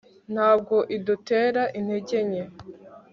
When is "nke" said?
2.27-2.43